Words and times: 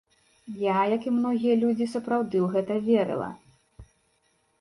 Я, 0.61 0.77
як 0.95 1.03
і 1.09 1.11
многія 1.17 1.57
людзі, 1.63 1.85
сапраўды 1.95 2.37
ў 2.39 2.47
гэта 2.55 2.73
верыла. 2.87 3.29